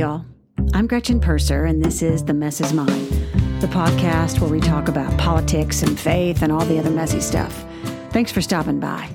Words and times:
y'all. 0.00 0.24
I'm 0.72 0.86
Gretchen 0.86 1.20
Purser, 1.20 1.66
and 1.66 1.84
this 1.84 2.00
is 2.00 2.24
The 2.24 2.32
Mess 2.32 2.62
Is 2.62 2.72
Mine, 2.72 3.10
the 3.60 3.66
podcast 3.66 4.40
where 4.40 4.48
we 4.48 4.58
talk 4.58 4.88
about 4.88 5.14
politics 5.18 5.82
and 5.82 6.00
faith 6.00 6.40
and 6.40 6.50
all 6.50 6.64
the 6.64 6.78
other 6.78 6.88
messy 6.88 7.20
stuff. 7.20 7.66
Thanks 8.08 8.32
for 8.32 8.40
stopping 8.40 8.80
by. 8.80 9.10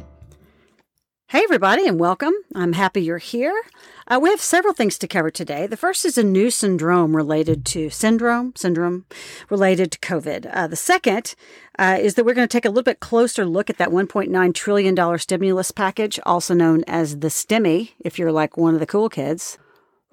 Hey, 1.29 1.41
everybody, 1.43 1.87
and 1.87 1.99
welcome. 1.99 2.35
I'm 2.53 2.73
happy 2.73 3.01
you're 3.01 3.17
here. 3.17 3.59
Uh, 4.07 4.19
we 4.21 4.29
have 4.29 4.39
several 4.39 4.75
things 4.75 4.99
to 4.99 5.07
cover 5.07 5.31
today. 5.31 5.65
The 5.65 5.75
first 5.75 6.05
is 6.05 6.19
a 6.19 6.23
new 6.23 6.51
syndrome 6.51 7.15
related 7.15 7.65
to 7.65 7.89
syndrome, 7.89 8.53
syndrome 8.55 9.05
related 9.49 9.91
to 9.93 9.99
COVID. 10.01 10.47
Uh, 10.53 10.67
the 10.67 10.75
second 10.75 11.33
uh, 11.79 11.97
is 11.99 12.13
that 12.13 12.25
we're 12.25 12.35
going 12.35 12.47
to 12.47 12.57
take 12.57 12.63
a 12.63 12.69
little 12.69 12.83
bit 12.83 12.99
closer 12.99 13.43
look 13.43 13.71
at 13.71 13.79
that 13.79 13.89
$1.9 13.89 14.53
trillion 14.53 15.17
stimulus 15.17 15.71
package, 15.71 16.19
also 16.27 16.53
known 16.53 16.83
as 16.85 17.21
the 17.21 17.29
Stimmy, 17.29 17.93
if 18.01 18.19
you're 18.19 18.31
like 18.31 18.55
one 18.55 18.75
of 18.75 18.79
the 18.79 18.85
cool 18.85 19.09
kids. 19.09 19.57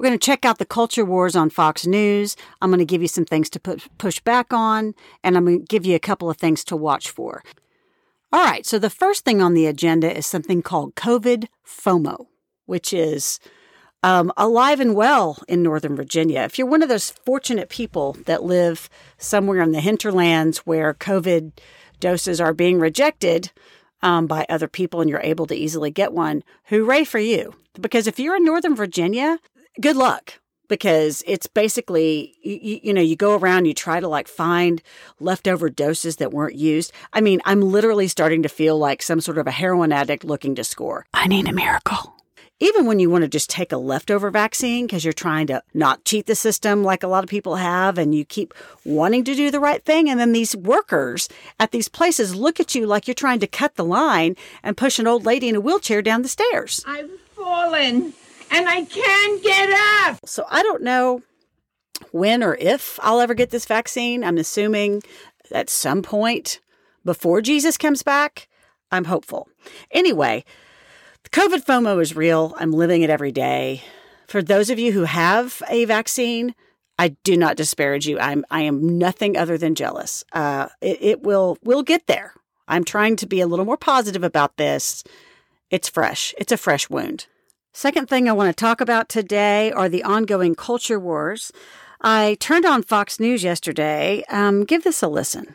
We're 0.02 0.08
going 0.08 0.18
to 0.18 0.26
check 0.26 0.44
out 0.44 0.58
the 0.58 0.64
culture 0.64 1.04
wars 1.04 1.36
on 1.36 1.48
Fox 1.48 1.86
News. 1.86 2.36
I'm 2.60 2.70
going 2.70 2.80
to 2.80 2.84
give 2.84 3.02
you 3.02 3.06
some 3.06 3.24
things 3.24 3.48
to 3.50 3.60
put, 3.60 3.86
push 3.98 4.18
back 4.18 4.52
on, 4.52 4.96
and 5.22 5.36
I'm 5.36 5.44
going 5.44 5.60
to 5.60 5.64
give 5.64 5.86
you 5.86 5.94
a 5.94 6.00
couple 6.00 6.28
of 6.28 6.38
things 6.38 6.64
to 6.64 6.76
watch 6.76 7.08
for. 7.08 7.44
All 8.32 8.42
right, 8.42 8.66
so 8.66 8.80
the 8.80 8.90
first 8.90 9.24
thing 9.24 9.40
on 9.40 9.54
the 9.54 9.66
agenda 9.66 10.12
is 10.12 10.26
something 10.26 10.60
called 10.60 10.96
COVID 10.96 11.46
FOMO, 11.64 12.26
which 12.66 12.92
is 12.92 13.38
um, 14.02 14.32
alive 14.36 14.80
and 14.80 14.96
well 14.96 15.38
in 15.46 15.62
Northern 15.62 15.94
Virginia. 15.94 16.40
If 16.40 16.58
you're 16.58 16.66
one 16.66 16.82
of 16.82 16.88
those 16.88 17.12
fortunate 17.24 17.68
people 17.68 18.16
that 18.26 18.42
live 18.42 18.90
somewhere 19.18 19.62
in 19.62 19.70
the 19.70 19.80
hinterlands 19.80 20.66
where 20.66 20.94
COVID 20.94 21.52
doses 22.00 22.40
are 22.40 22.52
being 22.52 22.80
rejected 22.80 23.52
um, 24.02 24.26
by 24.26 24.46
other 24.48 24.66
people 24.66 25.00
and 25.00 25.08
you're 25.08 25.20
able 25.20 25.46
to 25.46 25.54
easily 25.54 25.92
get 25.92 26.12
one, 26.12 26.42
hooray 26.64 27.04
for 27.04 27.20
you. 27.20 27.54
Because 27.80 28.08
if 28.08 28.18
you're 28.18 28.36
in 28.36 28.44
Northern 28.44 28.74
Virginia, 28.74 29.38
good 29.80 29.96
luck 29.96 30.34
because 30.68 31.22
it's 31.26 31.46
basically 31.46 32.34
you, 32.42 32.80
you, 32.82 32.94
know 32.94 33.00
you 33.00 33.16
go 33.16 33.36
around 33.36 33.66
you 33.66 33.74
try 33.74 34.00
to 34.00 34.08
like 34.08 34.28
find 34.28 34.82
leftover 35.20 35.68
doses 35.68 36.16
that 36.16 36.32
weren't 36.32 36.56
used. 36.56 36.92
I 37.12 37.20
mean 37.20 37.40
i'm 37.44 37.60
literally 37.60 38.08
starting 38.08 38.42
to 38.42 38.48
feel 38.48 38.78
like 38.78 39.02
some 39.02 39.20
sort 39.20 39.38
of 39.38 39.46
a 39.46 39.50
heroin 39.50 39.92
addict 39.92 40.24
looking 40.24 40.54
to 40.56 40.64
score. 40.64 41.06
I 41.14 41.26
need 41.26 41.48
a 41.48 41.52
miracle. 41.52 42.14
Even 42.60 42.86
when 42.86 43.00
you 43.00 43.10
want 43.10 43.22
to 43.22 43.28
just 43.28 43.50
take 43.50 43.72
a 43.72 43.76
leftover 43.76 44.30
vaccine 44.30 44.86
because 44.86 45.04
you're 45.04 45.12
trying 45.12 45.48
to 45.48 45.64
not 45.74 46.04
cheat 46.04 46.26
the 46.26 46.36
system 46.36 46.84
like 46.84 47.02
a 47.02 47.08
lot 47.08 47.24
of 47.24 47.28
people 47.28 47.56
have 47.56 47.98
and 47.98 48.14
you 48.14 48.24
keep 48.24 48.54
wanting 48.84 49.24
to 49.24 49.34
do 49.34 49.50
the 49.50 49.58
right 49.58 49.84
thing 49.84 50.08
and 50.08 50.20
then 50.20 50.32
these 50.32 50.54
workers 50.54 51.28
at 51.58 51.72
these 51.72 51.88
places 51.88 52.36
look 52.36 52.60
at 52.60 52.74
you 52.74 52.86
like 52.86 53.08
you're 53.08 53.14
trying 53.16 53.40
to 53.40 53.48
cut 53.48 53.74
the 53.74 53.84
line 53.84 54.36
and 54.62 54.76
push 54.76 55.00
an 55.00 55.08
old 55.08 55.26
lady 55.26 55.48
in 55.48 55.56
a 55.56 55.60
wheelchair 55.60 56.02
down 56.02 56.22
the 56.22 56.28
stairs. 56.28 56.84
I've 56.86 57.10
fallen 57.34 58.12
and 58.52 58.68
I 58.68 58.84
can't 58.84 59.42
get 59.42 59.70
up. 60.06 60.18
So 60.26 60.44
I 60.48 60.62
don't 60.62 60.82
know 60.82 61.22
when 62.10 62.42
or 62.42 62.54
if 62.56 63.00
I'll 63.02 63.20
ever 63.20 63.34
get 63.34 63.50
this 63.50 63.64
vaccine. 63.64 64.22
I'm 64.22 64.38
assuming 64.38 65.02
at 65.50 65.70
some 65.70 66.02
point 66.02 66.60
before 67.04 67.40
Jesus 67.40 67.76
comes 67.76 68.02
back. 68.02 68.48
I'm 68.90 69.06
hopeful. 69.06 69.48
Anyway, 69.90 70.44
the 71.24 71.30
COVID 71.30 71.64
FOMO 71.64 72.00
is 72.00 72.14
real. 72.14 72.54
I'm 72.58 72.72
living 72.72 73.02
it 73.02 73.10
every 73.10 73.32
day. 73.32 73.82
For 74.26 74.42
those 74.42 74.70
of 74.70 74.78
you 74.78 74.92
who 74.92 75.04
have 75.04 75.62
a 75.68 75.86
vaccine, 75.86 76.54
I 76.98 77.16
do 77.24 77.36
not 77.36 77.56
disparage 77.56 78.06
you. 78.06 78.18
I'm 78.18 78.44
I 78.50 78.62
am 78.62 78.98
nothing 78.98 79.36
other 79.36 79.56
than 79.56 79.74
jealous. 79.74 80.24
Uh, 80.32 80.68
it, 80.80 80.98
it 81.00 81.22
will 81.22 81.58
will 81.64 81.82
get 81.82 82.06
there. 82.06 82.34
I'm 82.68 82.84
trying 82.84 83.16
to 83.16 83.26
be 83.26 83.40
a 83.40 83.46
little 83.46 83.64
more 83.64 83.76
positive 83.76 84.22
about 84.22 84.56
this. 84.56 85.02
It's 85.70 85.88
fresh. 85.88 86.34
It's 86.38 86.52
a 86.52 86.56
fresh 86.56 86.88
wound. 86.90 87.26
Second 87.74 88.06
thing 88.06 88.28
I 88.28 88.32
want 88.32 88.54
to 88.54 88.60
talk 88.60 88.82
about 88.82 89.08
today 89.08 89.72
are 89.72 89.88
the 89.88 90.02
ongoing 90.02 90.54
culture 90.54 91.00
wars. 91.00 91.50
I 92.02 92.36
turned 92.38 92.66
on 92.66 92.82
Fox 92.82 93.18
News 93.18 93.42
yesterday. 93.42 94.24
Um, 94.28 94.64
give 94.64 94.84
this 94.84 95.02
a 95.02 95.08
listen. 95.08 95.54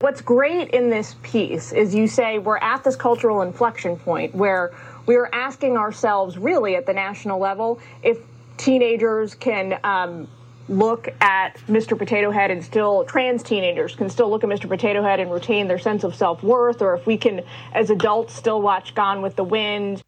What's 0.00 0.20
great 0.20 0.68
in 0.70 0.90
this 0.90 1.16
piece 1.22 1.72
is 1.72 1.94
you 1.94 2.06
say 2.06 2.38
we're 2.38 2.58
at 2.58 2.84
this 2.84 2.96
cultural 2.96 3.40
inflection 3.40 3.96
point 3.96 4.34
where 4.34 4.74
we 5.06 5.16
are 5.16 5.30
asking 5.32 5.78
ourselves, 5.78 6.36
really 6.36 6.76
at 6.76 6.84
the 6.84 6.92
national 6.92 7.40
level, 7.40 7.80
if 8.02 8.18
teenagers 8.58 9.34
can 9.34 9.80
um, 9.84 10.28
look 10.68 11.08
at 11.22 11.56
Mr. 11.66 11.96
Potato 11.96 12.30
Head 12.30 12.50
and 12.50 12.62
still 12.62 13.04
trans 13.04 13.42
teenagers 13.42 13.96
can 13.96 14.10
still 14.10 14.28
look 14.28 14.44
at 14.44 14.50
Mr. 14.50 14.68
Potato 14.68 15.02
Head 15.02 15.18
and 15.18 15.32
retain 15.32 15.66
their 15.66 15.78
sense 15.78 16.04
of 16.04 16.14
self 16.14 16.42
worth, 16.42 16.82
or 16.82 16.94
if 16.94 17.06
we 17.06 17.16
can, 17.16 17.40
as 17.72 17.88
adults, 17.88 18.34
still 18.34 18.60
watch 18.60 18.94
Gone 18.94 19.22
with 19.22 19.36
the 19.36 19.44
Wind. 19.44 20.02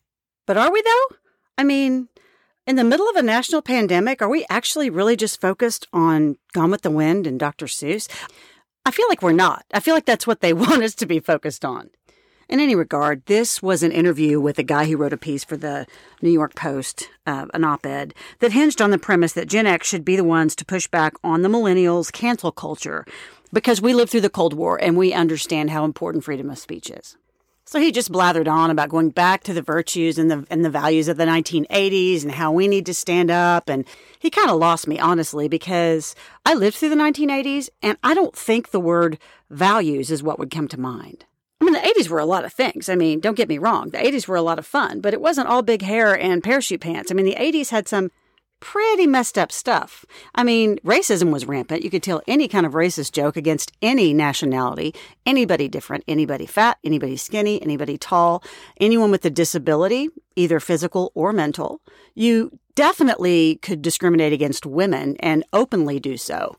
But 0.46 0.58
are 0.58 0.70
we 0.70 0.82
though? 0.82 1.16
I 1.60 1.62
mean, 1.62 2.08
in 2.66 2.76
the 2.76 2.84
middle 2.84 3.06
of 3.10 3.16
a 3.16 3.22
national 3.22 3.60
pandemic, 3.60 4.22
are 4.22 4.30
we 4.30 4.46
actually 4.48 4.88
really 4.88 5.14
just 5.14 5.42
focused 5.42 5.86
on 5.92 6.38
Gone 6.54 6.70
with 6.70 6.80
the 6.80 6.90
Wind 6.90 7.26
and 7.26 7.38
Dr. 7.38 7.66
Seuss? 7.66 8.08
I 8.86 8.90
feel 8.90 9.04
like 9.10 9.20
we're 9.20 9.32
not. 9.32 9.66
I 9.74 9.80
feel 9.80 9.92
like 9.92 10.06
that's 10.06 10.26
what 10.26 10.40
they 10.40 10.52
want 10.54 10.82
us 10.82 10.94
to 10.94 11.04
be 11.04 11.20
focused 11.20 11.62
on. 11.62 11.90
In 12.48 12.60
any 12.60 12.74
regard, 12.74 13.26
this 13.26 13.62
was 13.62 13.82
an 13.82 13.92
interview 13.92 14.40
with 14.40 14.58
a 14.58 14.62
guy 14.62 14.86
who 14.86 14.96
wrote 14.96 15.12
a 15.12 15.18
piece 15.18 15.44
for 15.44 15.58
the 15.58 15.86
New 16.22 16.30
York 16.30 16.54
Post, 16.54 17.10
uh, 17.26 17.44
an 17.52 17.62
op 17.62 17.84
ed, 17.84 18.14
that 18.38 18.52
hinged 18.52 18.80
on 18.80 18.90
the 18.90 18.96
premise 18.96 19.34
that 19.34 19.46
Gen 19.46 19.66
X 19.66 19.86
should 19.86 20.02
be 20.02 20.16
the 20.16 20.24
ones 20.24 20.56
to 20.56 20.64
push 20.64 20.86
back 20.86 21.12
on 21.22 21.42
the 21.42 21.50
millennials' 21.50 22.10
cancel 22.10 22.52
culture 22.52 23.04
because 23.52 23.82
we 23.82 23.92
lived 23.92 24.10
through 24.12 24.22
the 24.22 24.30
Cold 24.30 24.54
War 24.54 24.82
and 24.82 24.96
we 24.96 25.12
understand 25.12 25.68
how 25.68 25.84
important 25.84 26.24
freedom 26.24 26.48
of 26.48 26.58
speech 26.58 26.88
is. 26.88 27.18
So 27.70 27.78
he 27.78 27.92
just 27.92 28.10
blathered 28.10 28.48
on 28.48 28.68
about 28.72 28.88
going 28.88 29.10
back 29.10 29.44
to 29.44 29.54
the 29.54 29.62
virtues 29.62 30.18
and 30.18 30.28
the 30.28 30.44
and 30.50 30.64
the 30.64 30.70
values 30.70 31.06
of 31.06 31.16
the 31.16 31.24
1980s 31.24 32.24
and 32.24 32.32
how 32.32 32.50
we 32.50 32.66
need 32.66 32.84
to 32.86 32.92
stand 32.92 33.30
up 33.30 33.68
and 33.68 33.84
he 34.18 34.28
kind 34.28 34.50
of 34.50 34.58
lost 34.58 34.88
me 34.88 34.98
honestly 34.98 35.46
because 35.46 36.16
I 36.44 36.54
lived 36.54 36.74
through 36.74 36.88
the 36.88 36.96
1980s 36.96 37.68
and 37.80 37.96
I 38.02 38.12
don't 38.12 38.34
think 38.34 38.72
the 38.72 38.80
word 38.80 39.20
values 39.50 40.10
is 40.10 40.20
what 40.20 40.36
would 40.40 40.50
come 40.50 40.66
to 40.66 40.80
mind. 40.80 41.26
I 41.60 41.64
mean, 41.64 41.74
the 41.74 41.78
80s 41.78 42.08
were 42.08 42.18
a 42.18 42.24
lot 42.24 42.44
of 42.44 42.52
things. 42.52 42.88
I 42.88 42.96
mean, 42.96 43.20
don't 43.20 43.36
get 43.36 43.48
me 43.48 43.58
wrong. 43.58 43.90
The 43.90 43.98
80s 43.98 44.26
were 44.26 44.34
a 44.34 44.42
lot 44.42 44.58
of 44.58 44.66
fun, 44.66 45.00
but 45.00 45.14
it 45.14 45.20
wasn't 45.20 45.46
all 45.46 45.62
big 45.62 45.82
hair 45.82 46.18
and 46.18 46.42
parachute 46.42 46.80
pants. 46.80 47.12
I 47.12 47.14
mean, 47.14 47.24
the 47.24 47.36
80s 47.36 47.70
had 47.70 47.86
some 47.86 48.10
pretty 48.60 49.06
messed 49.06 49.36
up 49.36 49.50
stuff. 49.50 50.04
I 50.34 50.44
mean, 50.44 50.76
racism 50.78 51.32
was 51.32 51.46
rampant. 51.46 51.82
You 51.82 51.90
could 51.90 52.02
tell 52.02 52.22
any 52.26 52.46
kind 52.46 52.66
of 52.66 52.72
racist 52.72 53.12
joke 53.12 53.36
against 53.36 53.72
any 53.82 54.14
nationality, 54.14 54.94
anybody 55.26 55.68
different, 55.68 56.04
anybody 56.06 56.46
fat, 56.46 56.78
anybody 56.84 57.16
skinny, 57.16 57.60
anybody 57.62 57.98
tall, 57.98 58.44
anyone 58.78 59.10
with 59.10 59.24
a 59.24 59.30
disability, 59.30 60.08
either 60.36 60.60
physical 60.60 61.10
or 61.14 61.32
mental. 61.32 61.80
You 62.14 62.58
definitely 62.74 63.56
could 63.56 63.82
discriminate 63.82 64.32
against 64.32 64.64
women 64.66 65.16
and 65.20 65.44
openly 65.52 65.98
do 65.98 66.16
so. 66.16 66.56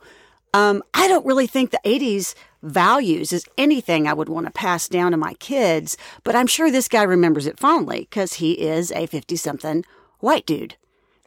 Um, 0.54 0.84
I 0.94 1.08
don't 1.08 1.26
really 1.26 1.48
think 1.48 1.72
the 1.72 1.80
80s 1.86 2.36
values 2.62 3.32
is 3.32 3.46
anything 3.58 4.06
I 4.08 4.14
would 4.14 4.28
want 4.28 4.48
to 4.48 4.52
pass 4.52 4.88
down 4.90 5.12
to 5.12 5.18
my 5.18 5.34
kids, 5.36 5.98
but 6.24 6.36
I'm 6.36 6.48
sure 6.48 6.70
this 6.70 6.90
guy 6.90 7.04
remembers 7.04 7.48
it 7.48 7.60
fondly 7.60 8.02
because 8.02 8.34
he 8.34 8.54
is 8.54 8.92
a 8.92 9.06
50 9.06 9.36
something 9.38 9.86
white 10.20 10.46
dude. 10.46 10.76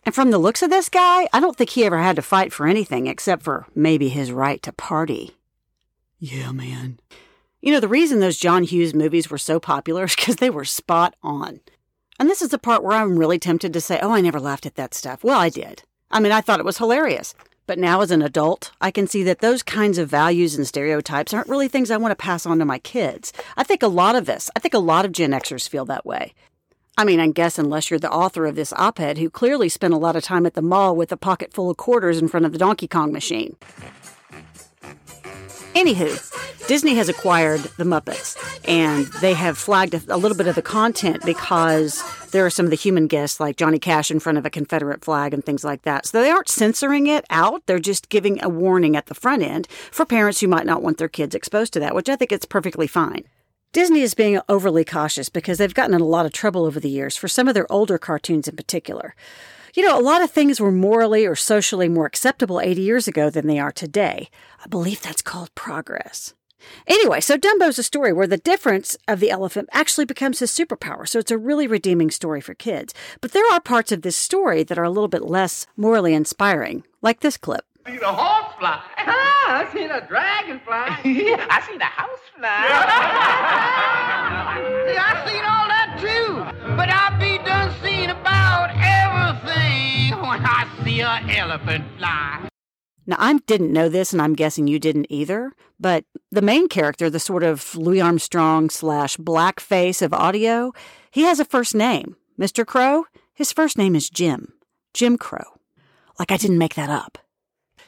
And 0.06 0.15
from 0.15 0.31
the 0.31 0.38
looks 0.38 0.62
of 0.62 0.70
this 0.70 0.88
guy, 0.88 1.28
I 1.32 1.41
don't 1.41 1.56
think 1.56 1.70
he 1.70 1.84
ever 1.84 1.98
had 1.98 2.16
to 2.16 2.22
fight 2.22 2.53
for 2.53 2.66
anything 2.66 3.06
except 3.06 3.42
for 3.42 3.66
maybe 3.75 4.09
his 4.09 4.32
right 4.32 4.62
to 4.62 4.72
party. 4.72 5.37
Yeah, 6.19 6.53
man. 6.53 7.00
You 7.62 7.72
know, 7.72 7.81
the 7.81 7.88
reason 7.88 8.20
those 8.20 8.37
John 8.37 8.65
Hughes 8.65 8.94
movies 8.94 9.31
were 9.31 9.38
so 9.38 9.59
popular 9.59 10.04
is 10.04 10.15
because 10.15 10.37
they 10.37 10.50
were 10.50 10.66
spot 10.66 11.16
on. 11.22 11.60
And 12.19 12.28
this 12.28 12.42
is 12.42 12.50
the 12.50 12.59
part 12.59 12.84
where 12.84 12.97
I'm 12.97 13.19
really 13.19 13.38
tempted 13.38 13.72
to 13.72 13.81
say, 13.81 13.98
oh, 14.00 14.12
I 14.12 14.20
never 14.20 14.38
laughed 14.38 14.66
at 14.66 14.75
that 14.76 14.94
stuff. 14.94 15.25
Well, 15.25 15.38
I 15.38 15.48
did. 15.48 15.82
I 16.10 16.21
mean, 16.21 16.32
I 16.32 16.42
thought 16.42 16.60
it 16.60 16.66
was 16.66 16.78
hilarious. 16.78 17.34
But 17.66 17.78
now, 17.78 18.03
as 18.03 18.10
an 18.10 18.21
adult, 18.21 18.72
I 18.81 18.91
can 18.91 19.06
see 19.06 19.22
that 19.22 19.38
those 19.38 19.62
kinds 19.62 19.97
of 19.97 20.10
values 20.10 20.54
and 20.54 20.66
stereotypes 20.66 21.32
aren't 21.32 21.48
really 21.48 21.66
things 21.66 21.91
I 21.91 21.97
want 21.97 22.12
to 22.12 22.22
pass 22.22 22.44
on 22.44 22.59
to 22.59 22.66
my 22.66 22.78
kids. 22.78 23.32
I 23.56 23.65
think 23.65 23.82
a 23.82 23.88
lot 23.88 24.15
of 24.15 24.26
this, 24.26 24.50
I 24.54 24.60
think 24.60 24.75
a 24.75 24.78
lot 24.78 25.06
of 25.06 25.12
Gen 25.12 25.31
Xers 25.31 25.66
feel 25.66 25.86
that 25.86 26.04
way. 26.04 26.34
I 26.97 27.05
mean, 27.05 27.19
I 27.19 27.28
guess 27.28 27.59
unless 27.59 27.91
you're 27.91 27.98
the 27.98 28.10
author 28.10 28.47
of 28.47 28.54
this 28.54 28.72
op 28.74 29.01
ed 29.01 29.19
who 29.19 29.28
clearly 29.28 29.69
spent 29.69 29.95
a 29.95 29.98
lot 29.98 30.15
of 30.15 30.22
time 30.22 30.47
at 30.47 30.54
the 30.54 30.63
mall 30.63 30.95
with 30.95 31.10
a 31.10 31.16
pocket 31.16 31.53
full 31.53 31.69
of 31.69 31.77
quarters 31.77 32.19
in 32.19 32.28
front 32.28 32.47
of 32.47 32.53
the 32.53 32.59
Donkey 32.59 32.86
Kong 32.86 33.13
machine. 33.13 33.57
Anywho, 35.74 36.69
Disney 36.69 36.95
has 36.95 37.09
acquired 37.09 37.60
the 37.78 37.84
Muppets, 37.84 38.36
and 38.69 39.07
they 39.21 39.34
have 39.34 39.59
flagged 39.59 40.09
a, 40.09 40.16
little 40.16 40.36
bit 40.36 40.47
of 40.47 40.54
the 40.54 40.63
content 40.63 41.24
because 41.24 42.01
there 42.30 42.47
are 42.47 42.51
some 42.51 42.65
of 42.65 42.71
the 42.71 42.77
human 42.77 43.09
guests, 43.09 43.41
like 43.41 43.57
Johnny 43.57 43.80
Cash 43.80 44.13
in 44.13 44.21
front 44.21 44.39
of 44.39 44.47
a 44.47 44.51
Confederate 44.51 45.04
flag 45.04 45.34
and 45.34 45.45
things 45.45 45.65
like 45.65 45.83
that. 45.83 46.07
So 46.07 46.22
they 46.22 46.30
aren't 46.30 46.48
censoring 46.48 47.09
it 47.09 47.24
out; 47.28 47.66
they're 47.66 47.80
just 47.80 48.09
giving 48.09 48.42
a 48.42 48.48
warning 48.48 48.95
at 48.95 49.07
the 49.07 49.15
front 49.15 49.42
end 49.42 49.66
for 49.91 50.04
parents 50.04 50.41
who 50.41 50.47
might 50.47 50.65
not 50.65 50.80
want 50.80 50.98
their 50.98 51.09
kids 51.09 51.34
exposed 51.34 51.72
to 51.72 51.80
that, 51.80 51.95
which 51.95 52.09
I 52.09 52.15
think 52.15 52.30
is 52.30 52.45
perfectly 52.45 52.86
fine. 52.86 53.24
Disney 53.74 54.03
is 54.03 54.15
being 54.15 54.41
overly 54.48 54.84
cautious 54.84 55.28
because 55.28 55.59
they've 55.59 55.74
gotten 55.74 55.97
in 55.97 56.00
a 56.00 56.04
lot 56.04 56.26
of 56.26 56.32
trouble 56.32 56.65
over 56.65 56.78
the 56.78 56.88
years 56.88 57.16
for 57.16 57.26
some 57.26 57.48
of 57.48 57.54
their 57.54 57.71
older 57.72 57.98
cartoons 57.98 58.47
in 58.47 58.54
particular. 58.54 59.16
You 59.74 59.84
know, 59.84 59.98
a 59.98 60.00
lot 60.00 60.22
of 60.22 60.30
things 60.30 60.60
were 60.60 60.71
morally 60.71 61.26
or 61.26 61.34
socially 61.34 61.88
more 61.88 62.06
acceptable 62.06 62.60
80 62.60 62.80
years 62.80 63.09
ago 63.09 63.30
than 63.30 63.48
they 63.48 63.59
are 63.59 63.72
today. 63.72 64.30
I 64.65 64.68
believe 64.68 65.03
that's 65.03 65.22
called 65.22 65.53
progress. 65.56 66.34
Anyway, 66.86 67.21
so 67.21 67.36
Dumbo's 67.36 67.80
a 67.80 67.82
story 67.82 68.12
where 68.12 68.28
the 68.28 68.36
difference 68.36 68.97
of 69.09 69.18
the 69.18 69.32
elephant 69.32 69.68
actually 69.72 70.04
becomes 70.04 70.38
his 70.38 70.53
superpower. 70.53 71.09
So 71.09 71.18
it's 71.18 71.32
a 71.32 71.36
really 71.36 71.66
redeeming 71.66 72.12
story 72.12 72.41
for 72.41 72.54
kids. 72.54 72.94
But 73.21 73.32
there 73.32 73.53
are 73.53 73.60
parts 73.60 73.91
of 73.91 74.03
this 74.03 74.16
story 74.16 74.62
that 74.62 74.78
are 74.78 74.84
a 74.84 74.88
little 74.88 75.09
bit 75.09 75.24
less 75.24 75.66
morally 75.76 76.15
inspiring, 76.15 76.84
like 77.03 77.22
this 77.22 77.36
clip. 77.36 77.65
I 77.86 77.91
seen 77.91 78.03
a 78.03 78.13
horsefly. 78.13 78.81
Ah, 79.07 79.66
I 79.69 79.72
seen 79.75 79.91
a 79.91 80.01
dragonfly. 80.07 80.72
I 80.75 81.63
seen 81.69 81.81
a 81.81 81.84
housefly. 81.84 82.48
yeah, 84.95 85.04
I 85.13 85.15
seen 85.28 85.45
all 85.45 85.69
that 85.69 85.98
too. 86.01 86.77
But 86.77 86.89
I'll 86.89 87.19
be 87.21 87.36
done 87.45 87.75
seeing 87.83 88.09
about 88.09 88.71
everything 88.71 90.19
when 90.22 90.41
I 90.42 90.66
see 90.83 91.03
an 91.03 91.28
elephant 91.28 91.84
fly. 91.98 92.48
Now, 93.07 93.16
I 93.19 93.34
didn't 93.47 93.75
know 93.75 93.91
this, 93.91 94.15
and 94.15 94.22
I'm 94.22 94.34
guessing 94.34 94.66
you 94.66 94.78
didn't 94.78 95.09
either, 95.10 95.53
but 95.78 96.07
the 96.31 96.41
main 96.41 96.69
character, 96.69 97.10
the 97.10 97.21
sort 97.21 97.42
of 97.42 97.75
Louis 97.77 98.01
Armstrong 98.01 98.71
slash 98.71 99.19
blackface 99.19 100.01
of 100.01 100.15
audio, 100.15 100.72
he 101.10 101.25
has 101.25 101.39
a 101.39 101.45
first 101.45 101.75
name. 101.75 102.16
Mr. 102.41 102.65
Crow, 102.66 103.04
his 103.34 103.53
first 103.53 103.77
name 103.77 103.95
is 103.95 104.09
Jim. 104.09 104.54
Jim 104.95 105.19
Crow. 105.19 105.60
Like 106.19 106.33
I 106.33 106.39
didn't 106.39 106.57
make 106.59 106.75
that 106.77 106.89
up. 106.89 107.19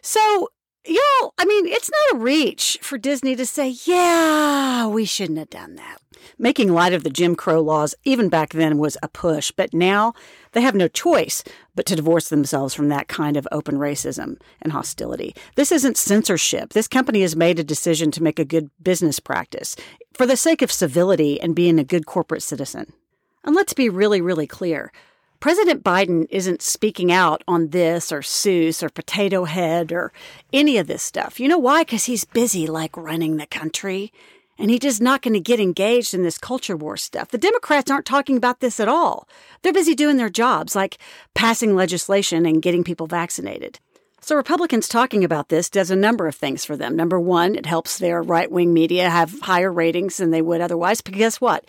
So, 0.07 0.51
y'all, 0.87 1.35
I 1.37 1.45
mean, 1.47 1.67
it's 1.67 1.91
not 1.91 2.21
a 2.21 2.23
reach 2.23 2.79
for 2.81 2.97
Disney 2.97 3.35
to 3.35 3.45
say, 3.45 3.75
yeah, 3.87 4.87
we 4.87 5.05
shouldn't 5.05 5.41
have 5.41 5.51
done 5.51 5.75
that. 5.75 5.99
Making 6.39 6.73
light 6.73 6.93
of 6.93 7.03
the 7.03 7.11
Jim 7.11 7.35
Crow 7.35 7.61
laws, 7.61 7.97
even 8.05 8.29
back 8.29 8.51
then, 8.51 8.79
was 8.79 8.97
a 9.03 9.09
push, 9.09 9.51
but 9.51 9.75
now 9.75 10.15
they 10.53 10.61
have 10.61 10.77
no 10.77 10.87
choice 10.87 11.43
but 11.75 11.87
to 11.87 11.97
divorce 11.97 12.29
themselves 12.29 12.73
from 12.73 12.89
that 12.89 13.09
kind 13.09 13.37
of 13.37 13.49
open 13.51 13.79
racism 13.79 14.41
and 14.63 14.71
hostility. 14.71 15.35
This 15.57 15.73
isn't 15.73 15.97
censorship. 15.97 16.73
This 16.73 16.87
company 16.87 17.23
has 17.23 17.35
made 17.35 17.59
a 17.59 17.65
decision 17.65 18.13
to 18.13 18.23
make 18.23 18.39
a 18.39 18.45
good 18.45 18.71
business 18.81 19.19
practice 19.19 19.75
for 20.15 20.25
the 20.25 20.37
sake 20.37 20.63
of 20.63 20.71
civility 20.71 21.41
and 21.41 21.57
being 21.57 21.81
a 21.81 21.85
good 21.85 22.07
corporate 22.07 22.45
citizen. 22.45 22.93
And 23.43 23.57
let's 23.57 23.75
be 23.75 23.89
really, 23.89 24.21
really 24.21 24.47
clear. 24.47 24.93
President 25.47 25.85
Biden 25.85 26.27
isn't 26.29 26.61
speaking 26.61 27.13
out 27.13 27.45
on 27.47 27.69
this 27.69 28.11
or 28.11 28.19
Seuss 28.19 28.83
or 28.83 28.89
Potato 28.89 29.45
Head 29.45 29.93
or 29.93 30.13
any 30.53 30.77
of 30.77 30.89
this 30.89 31.05
stuff. 31.05 31.39
You 31.39 31.47
know 31.47 31.57
why? 31.57 31.85
Because 31.85 32.07
he's 32.07 32.25
busy 32.25 32.67
like 32.67 32.97
running 32.97 33.37
the 33.37 33.47
country 33.47 34.13
and 34.59 34.71
he's 34.71 34.81
just 34.81 35.01
not 35.01 35.23
going 35.23 35.35
to 35.35 35.41
get 35.41 35.61
engaged 35.61 36.15
in 36.15 36.25
this 36.25 36.37
culture 36.37 36.77
war 36.77 36.97
stuff. 36.97 37.29
The 37.29 37.39
Democrats 37.39 37.93
aren't 37.93 38.07
talking 38.07 38.37
about 38.37 38.59
this 38.59 38.81
at 38.81 38.89
all. 38.89 39.29
They're 39.63 39.73
busy 39.73 39.95
doing 39.95 40.17
their 40.17 40.29
jobs, 40.29 40.75
like 40.75 40.99
passing 41.35 41.77
legislation 41.77 42.45
and 42.45 42.61
getting 42.61 42.83
people 42.83 43.07
vaccinated. 43.07 43.79
So, 44.21 44.35
Republicans 44.35 44.89
talking 44.89 45.23
about 45.23 45.49
this 45.49 45.71
does 45.71 45.93
a 45.93 45.95
number 45.95 46.27
of 46.27 46.35
things 46.35 46.65
for 46.65 46.77
them. 46.77 46.97
Number 46.97 47.21
one, 47.21 47.55
it 47.55 47.67
helps 47.67 47.99
their 47.99 48.21
right 48.21 48.51
wing 48.51 48.75
media 48.75 49.09
have 49.11 49.39
higher 49.43 49.73
ratings 49.73 50.17
than 50.17 50.33
they 50.33 50.43
would 50.43 50.61
otherwise. 50.61 51.03
But 51.03 51.15
guess 51.15 51.41
what? 51.41 51.65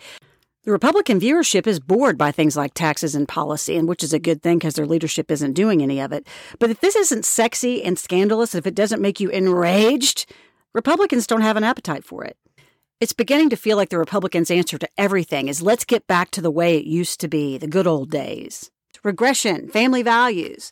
The 0.68 0.72
Republican 0.72 1.18
viewership 1.18 1.66
is 1.66 1.80
bored 1.80 2.18
by 2.18 2.30
things 2.30 2.54
like 2.54 2.74
taxes 2.74 3.14
and 3.14 3.26
policy, 3.26 3.74
and 3.78 3.88
which 3.88 4.04
is 4.04 4.12
a 4.12 4.18
good 4.18 4.42
thing 4.42 4.58
because 4.58 4.74
their 4.74 4.84
leadership 4.84 5.30
isn't 5.30 5.54
doing 5.54 5.80
any 5.82 5.98
of 5.98 6.12
it. 6.12 6.26
But 6.58 6.68
if 6.68 6.80
this 6.80 6.94
isn't 6.94 7.24
sexy 7.24 7.82
and 7.82 7.98
scandalous, 7.98 8.54
if 8.54 8.66
it 8.66 8.74
doesn't 8.74 9.00
make 9.00 9.18
you 9.18 9.30
enraged, 9.30 10.30
Republicans 10.74 11.26
don't 11.26 11.40
have 11.40 11.56
an 11.56 11.64
appetite 11.64 12.04
for 12.04 12.22
it. 12.22 12.36
It's 13.00 13.14
beginning 13.14 13.48
to 13.48 13.56
feel 13.56 13.78
like 13.78 13.88
the 13.88 13.96
Republicans' 13.96 14.50
answer 14.50 14.76
to 14.76 14.88
everything 14.98 15.48
is 15.48 15.62
let's 15.62 15.86
get 15.86 16.06
back 16.06 16.30
to 16.32 16.42
the 16.42 16.50
way 16.50 16.76
it 16.76 16.84
used 16.84 17.18
to 17.20 17.28
be, 17.28 17.56
the 17.56 17.66
good 17.66 17.86
old 17.86 18.10
days. 18.10 18.70
Regression, 19.02 19.68
family 19.68 20.02
values. 20.02 20.70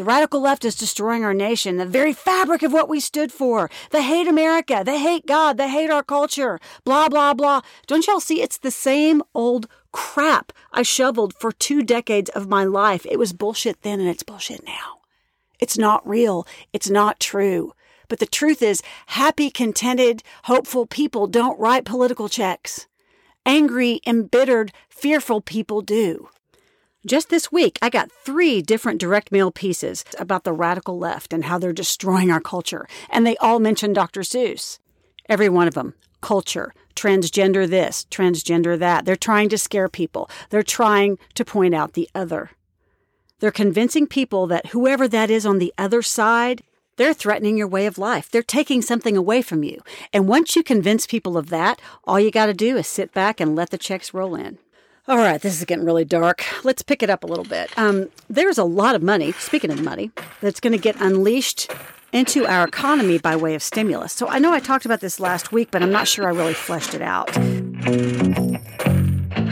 The 0.00 0.06
radical 0.06 0.40
left 0.40 0.64
is 0.64 0.76
destroying 0.76 1.24
our 1.24 1.34
nation, 1.34 1.76
the 1.76 1.84
very 1.84 2.14
fabric 2.14 2.62
of 2.62 2.72
what 2.72 2.88
we 2.88 3.00
stood 3.00 3.30
for. 3.30 3.70
They 3.90 4.02
hate 4.02 4.26
America. 4.26 4.80
They 4.82 4.98
hate 4.98 5.26
God. 5.26 5.58
They 5.58 5.68
hate 5.68 5.90
our 5.90 6.02
culture. 6.02 6.58
Blah, 6.84 7.10
blah, 7.10 7.34
blah. 7.34 7.60
Don't 7.86 8.06
y'all 8.06 8.18
see? 8.18 8.40
It's 8.40 8.56
the 8.56 8.70
same 8.70 9.22
old 9.34 9.66
crap 9.92 10.54
I 10.72 10.84
shoveled 10.84 11.34
for 11.34 11.52
two 11.52 11.82
decades 11.82 12.30
of 12.30 12.48
my 12.48 12.64
life. 12.64 13.04
It 13.04 13.18
was 13.18 13.34
bullshit 13.34 13.82
then 13.82 14.00
and 14.00 14.08
it's 14.08 14.22
bullshit 14.22 14.64
now. 14.64 15.00
It's 15.58 15.76
not 15.76 16.08
real. 16.08 16.46
It's 16.72 16.88
not 16.88 17.20
true. 17.20 17.74
But 18.08 18.20
the 18.20 18.26
truth 18.26 18.62
is, 18.62 18.82
happy, 19.08 19.50
contented, 19.50 20.22
hopeful 20.44 20.86
people 20.86 21.26
don't 21.26 21.60
write 21.60 21.84
political 21.84 22.30
checks. 22.30 22.86
Angry, 23.44 24.00
embittered, 24.06 24.72
fearful 24.88 25.42
people 25.42 25.82
do. 25.82 26.30
Just 27.06 27.30
this 27.30 27.50
week, 27.50 27.78
I 27.80 27.88
got 27.88 28.12
three 28.12 28.60
different 28.60 29.00
direct 29.00 29.32
mail 29.32 29.50
pieces 29.50 30.04
about 30.18 30.44
the 30.44 30.52
radical 30.52 30.98
left 30.98 31.32
and 31.32 31.44
how 31.44 31.58
they're 31.58 31.72
destroying 31.72 32.30
our 32.30 32.42
culture, 32.42 32.86
and 33.08 33.26
they 33.26 33.38
all 33.38 33.58
mention 33.58 33.94
Dr. 33.94 34.20
Seuss. 34.20 34.78
Every 35.26 35.48
one 35.48 35.66
of 35.66 35.72
them 35.72 35.94
culture, 36.20 36.74
transgender 36.94 37.66
this, 37.66 38.06
transgender 38.10 38.78
that. 38.78 39.06
They're 39.06 39.16
trying 39.16 39.48
to 39.48 39.56
scare 39.56 39.88
people, 39.88 40.28
they're 40.50 40.62
trying 40.62 41.18
to 41.34 41.44
point 41.44 41.74
out 41.74 41.94
the 41.94 42.10
other. 42.14 42.50
They're 43.38 43.50
convincing 43.50 44.06
people 44.06 44.46
that 44.48 44.66
whoever 44.66 45.08
that 45.08 45.30
is 45.30 45.46
on 45.46 45.58
the 45.58 45.72
other 45.78 46.02
side 46.02 46.62
they're 46.96 47.14
threatening 47.14 47.56
your 47.56 47.66
way 47.66 47.86
of 47.86 47.96
life. 47.96 48.30
They're 48.30 48.42
taking 48.42 48.82
something 48.82 49.16
away 49.16 49.40
from 49.40 49.64
you. 49.64 49.80
And 50.12 50.28
once 50.28 50.54
you 50.54 50.62
convince 50.62 51.06
people 51.06 51.38
of 51.38 51.48
that, 51.48 51.80
all 52.04 52.20
you 52.20 52.30
got 52.30 52.46
to 52.46 52.52
do 52.52 52.76
is 52.76 52.86
sit 52.86 53.14
back 53.14 53.40
and 53.40 53.56
let 53.56 53.70
the 53.70 53.78
checks 53.78 54.12
roll 54.12 54.34
in. 54.34 54.58
All 55.08 55.16
right, 55.16 55.40
this 55.40 55.58
is 55.58 55.64
getting 55.64 55.84
really 55.84 56.04
dark. 56.04 56.44
Let's 56.62 56.82
pick 56.82 57.02
it 57.02 57.08
up 57.08 57.24
a 57.24 57.26
little 57.26 57.44
bit. 57.44 57.76
Um, 57.78 58.10
there's 58.28 58.58
a 58.58 58.64
lot 58.64 58.94
of 58.94 59.02
money, 59.02 59.32
speaking 59.32 59.70
of 59.70 59.82
money, 59.82 60.10
that's 60.42 60.60
going 60.60 60.74
to 60.74 60.78
get 60.78 61.00
unleashed 61.00 61.72
into 62.12 62.46
our 62.46 62.64
economy 62.64 63.16
by 63.18 63.34
way 63.34 63.54
of 63.54 63.62
stimulus. 63.62 64.12
So 64.12 64.28
I 64.28 64.38
know 64.38 64.52
I 64.52 64.60
talked 64.60 64.84
about 64.84 65.00
this 65.00 65.18
last 65.18 65.52
week, 65.52 65.70
but 65.70 65.82
I'm 65.82 65.90
not 65.90 66.06
sure 66.06 66.26
I 66.26 66.30
really 66.30 66.54
fleshed 66.54 66.94
it 66.94 67.00
out. 67.00 67.32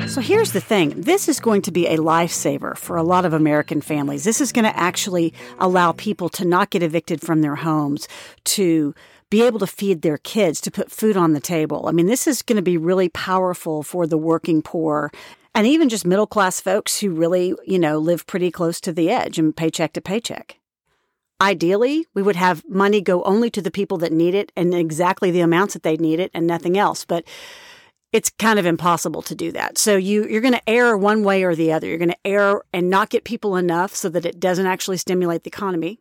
So 0.09 0.21
here's 0.21 0.53
the 0.53 0.61
thing 0.61 1.01
this 1.01 1.29
is 1.29 1.41
going 1.41 1.63
to 1.63 1.73
be 1.73 1.87
a 1.87 1.97
lifesaver 1.97 2.77
for 2.77 2.97
a 2.97 3.03
lot 3.03 3.25
of 3.25 3.33
American 3.33 3.81
families. 3.81 4.25
This 4.25 4.41
is 4.41 4.53
going 4.53 4.65
to 4.65 4.77
actually 4.79 5.33
allow 5.59 5.93
people 5.93 6.29
to 6.31 6.45
not 6.45 6.71
get 6.71 6.83
evicted 6.83 7.21
from 7.23 7.41
their 7.41 7.57
homes, 7.57 8.07
to 8.45 8.95
be 9.31 9.43
able 9.43 9.59
to 9.59 9.67
feed 9.67 10.03
their 10.03 10.19
kids, 10.19 10.61
to 10.63 10.71
put 10.71 10.91
food 10.91 11.17
on 11.17 11.33
the 11.33 11.41
table. 11.41 11.87
I 11.87 11.93
mean, 11.93 12.07
this 12.07 12.27
is 12.27 12.43
going 12.43 12.57
to 12.57 12.63
be 12.63 12.79
really 12.79 13.09
powerful 13.11 13.83
for 13.83 14.07
the 14.07 14.19
working 14.19 14.63
poor 14.63 15.11
and 15.55 15.67
even 15.67 15.89
just 15.89 16.07
middle 16.07 16.27
class 16.27 16.61
folks 16.61 17.01
who 17.01 17.11
really, 17.11 17.55
you 17.67 17.79
know, 17.79 17.99
live 17.99 18.27
pretty 18.27 18.51
close 18.51 18.81
to 18.81 18.93
the 18.93 19.11
edge 19.11 19.39
and 19.39 19.57
paycheck 19.57 19.93
to 19.95 20.01
paycheck. 20.01 20.59
Ideally, 21.41 22.07
we 22.15 22.23
would 22.23 22.37
have 22.37 22.65
money 22.69 23.01
go 23.01 23.23
only 23.23 23.51
to 23.51 23.63
the 23.63 23.71
people 23.71 23.99
that 23.99 24.13
need 24.13 24.35
it 24.35 24.51
and 24.57 24.75
exactly 24.75 25.31
the 25.31 25.41
amounts 25.41 25.75
that 25.75 25.83
they 25.83 25.97
need 25.97 26.21
it 26.21 26.31
and 26.35 26.47
nothing 26.47 26.77
else. 26.77 27.05
But 27.05 27.25
it's 28.13 28.31
kind 28.31 28.59
of 28.59 28.67
impossible 28.67 29.23
to 29.23 29.35
do 29.35 29.53
that. 29.53 29.79
So 29.79 29.97
you 29.97 30.27
you're 30.27 30.41
going 30.41 30.55
to 30.55 30.69
err 30.69 30.97
one 30.97 31.23
way 31.23 31.45
or 31.45 31.55
the 31.55 31.73
other. 31.73 31.87
You're 31.87 31.99
going 31.99 32.11
to 32.11 32.27
err 32.27 32.63
and 32.73 32.91
not 32.91 33.11
get 33.11 33.25
people 33.25 33.57
enough 33.57 33.95
so 33.95 34.09
that 34.09 34.25
it 34.25 34.41
doesn't 34.41 34.67
actually 34.67 34.97
stimulate 34.97 35.45
the 35.45 35.49
economy. 35.49 36.01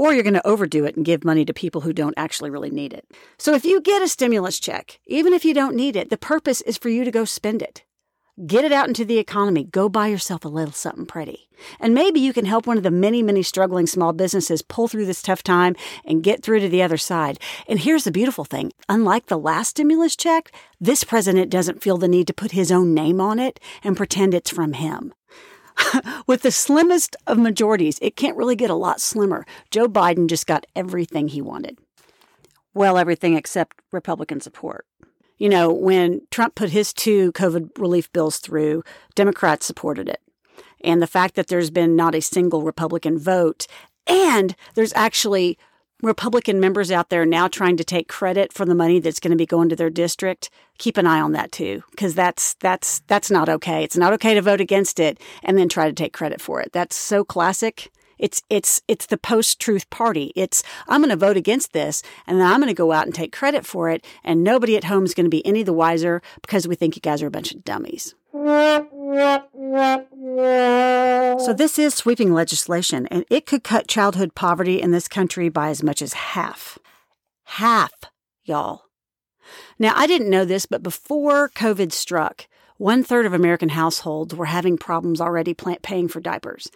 Or 0.00 0.14
you're 0.14 0.22
going 0.22 0.32
to 0.32 0.46
overdo 0.46 0.86
it 0.86 0.96
and 0.96 1.04
give 1.04 1.26
money 1.26 1.44
to 1.44 1.52
people 1.52 1.82
who 1.82 1.92
don't 1.92 2.14
actually 2.16 2.48
really 2.48 2.70
need 2.70 2.94
it. 2.94 3.04
So 3.36 3.52
if 3.52 3.66
you 3.66 3.82
get 3.82 4.00
a 4.00 4.08
stimulus 4.08 4.58
check, 4.58 4.98
even 5.06 5.34
if 5.34 5.44
you 5.44 5.52
don't 5.52 5.76
need 5.76 5.94
it, 5.94 6.08
the 6.08 6.16
purpose 6.16 6.62
is 6.62 6.78
for 6.78 6.88
you 6.88 7.04
to 7.04 7.10
go 7.10 7.26
spend 7.26 7.60
it. 7.60 7.84
Get 8.46 8.64
it 8.64 8.72
out 8.72 8.88
into 8.88 9.04
the 9.04 9.18
economy. 9.18 9.64
Go 9.64 9.90
buy 9.90 10.06
yourself 10.06 10.46
a 10.46 10.48
little 10.48 10.72
something 10.72 11.04
pretty. 11.04 11.50
And 11.78 11.92
maybe 11.92 12.18
you 12.18 12.32
can 12.32 12.46
help 12.46 12.66
one 12.66 12.78
of 12.78 12.82
the 12.82 12.90
many, 12.90 13.22
many 13.22 13.42
struggling 13.42 13.86
small 13.86 14.14
businesses 14.14 14.62
pull 14.62 14.88
through 14.88 15.04
this 15.04 15.20
tough 15.20 15.42
time 15.42 15.76
and 16.06 16.22
get 16.22 16.42
through 16.42 16.60
to 16.60 16.70
the 16.70 16.82
other 16.82 16.96
side. 16.96 17.38
And 17.68 17.78
here's 17.78 18.04
the 18.04 18.10
beautiful 18.10 18.46
thing 18.46 18.72
unlike 18.88 19.26
the 19.26 19.36
last 19.36 19.68
stimulus 19.68 20.16
check, 20.16 20.50
this 20.80 21.04
president 21.04 21.50
doesn't 21.50 21.82
feel 21.82 21.98
the 21.98 22.08
need 22.08 22.26
to 22.28 22.32
put 22.32 22.52
his 22.52 22.72
own 22.72 22.94
name 22.94 23.20
on 23.20 23.38
it 23.38 23.60
and 23.84 23.98
pretend 23.98 24.32
it's 24.32 24.48
from 24.48 24.72
him. 24.72 25.12
With 26.26 26.42
the 26.42 26.50
slimmest 26.50 27.16
of 27.26 27.38
majorities, 27.38 27.98
it 28.02 28.16
can't 28.16 28.36
really 28.36 28.56
get 28.56 28.70
a 28.70 28.74
lot 28.74 29.00
slimmer. 29.00 29.44
Joe 29.70 29.88
Biden 29.88 30.28
just 30.28 30.46
got 30.46 30.66
everything 30.74 31.28
he 31.28 31.40
wanted. 31.40 31.78
Well, 32.74 32.98
everything 32.98 33.36
except 33.36 33.80
Republican 33.92 34.40
support. 34.40 34.86
You 35.38 35.48
know, 35.48 35.72
when 35.72 36.20
Trump 36.30 36.54
put 36.54 36.70
his 36.70 36.92
two 36.92 37.32
COVID 37.32 37.78
relief 37.78 38.12
bills 38.12 38.38
through, 38.38 38.82
Democrats 39.14 39.66
supported 39.66 40.08
it. 40.08 40.20
And 40.82 41.00
the 41.00 41.06
fact 41.06 41.34
that 41.34 41.48
there's 41.48 41.70
been 41.70 41.96
not 41.96 42.14
a 42.14 42.20
single 42.20 42.62
Republican 42.62 43.18
vote, 43.18 43.66
and 44.06 44.54
there's 44.74 44.92
actually 44.94 45.58
Republican 46.02 46.60
members 46.60 46.90
out 46.90 47.10
there 47.10 47.26
now 47.26 47.48
trying 47.48 47.76
to 47.76 47.84
take 47.84 48.08
credit 48.08 48.52
for 48.52 48.64
the 48.64 48.74
money 48.74 49.00
that's 49.00 49.20
going 49.20 49.32
to 49.32 49.36
be 49.36 49.46
going 49.46 49.68
to 49.68 49.76
their 49.76 49.90
district, 49.90 50.50
keep 50.78 50.96
an 50.96 51.06
eye 51.06 51.20
on 51.20 51.32
that 51.32 51.52
too, 51.52 51.82
because 51.90 52.14
that's 52.14 52.54
that's 52.54 53.00
that's 53.06 53.30
not 53.30 53.48
okay. 53.48 53.84
It's 53.84 53.96
not 53.96 54.12
okay 54.14 54.34
to 54.34 54.42
vote 54.42 54.60
against 54.60 54.98
it 54.98 55.20
and 55.42 55.58
then 55.58 55.68
try 55.68 55.88
to 55.88 55.94
take 55.94 56.12
credit 56.12 56.40
for 56.40 56.60
it. 56.60 56.72
That's 56.72 56.96
so 56.96 57.24
classic. 57.24 57.90
It's 58.18 58.42
it's 58.50 58.82
it's 58.86 59.06
the 59.06 59.18
post-truth 59.18 59.88
party. 59.90 60.32
It's 60.36 60.62
I'm 60.88 61.00
going 61.00 61.10
to 61.10 61.16
vote 61.16 61.36
against 61.36 61.72
this 61.72 62.02
and 62.26 62.38
then 62.38 62.46
I'm 62.46 62.60
going 62.60 62.68
to 62.68 62.74
go 62.74 62.92
out 62.92 63.06
and 63.06 63.14
take 63.14 63.32
credit 63.32 63.64
for 63.66 63.88
it 63.88 64.04
and 64.22 64.44
nobody 64.44 64.76
at 64.76 64.84
home 64.84 65.04
is 65.04 65.14
going 65.14 65.24
to 65.24 65.30
be 65.30 65.44
any 65.46 65.62
the 65.62 65.72
wiser 65.72 66.20
because 66.42 66.68
we 66.68 66.74
think 66.74 66.96
you 66.96 67.00
guys 67.00 67.22
are 67.22 67.26
a 67.26 67.30
bunch 67.30 67.52
of 67.52 67.64
dummies. 67.64 68.14
So 68.32 68.86
this 71.56 71.78
is 71.78 71.94
sweeping 71.94 72.32
legislation 72.32 73.06
and 73.08 73.24
it 73.28 73.46
could 73.46 73.64
cut 73.64 73.88
childhood 73.88 74.34
poverty 74.34 74.80
in 74.80 74.92
this 74.92 75.08
country 75.08 75.48
by 75.48 75.70
as 75.70 75.82
much 75.82 76.00
as 76.00 76.12
half. 76.12 76.78
Half, 77.44 77.92
y'all. 78.44 78.84
Now, 79.78 79.94
I 79.96 80.06
didn't 80.06 80.30
know 80.30 80.44
this, 80.44 80.66
but 80.66 80.82
before 80.82 81.48
COVID 81.48 81.92
struck, 81.92 82.46
one 82.76 83.02
third 83.02 83.26
of 83.26 83.32
American 83.32 83.70
households 83.70 84.34
were 84.34 84.46
having 84.46 84.78
problems 84.78 85.20
already 85.20 85.54
paying 85.54 86.06
for 86.06 86.20
diapers. 86.20 86.70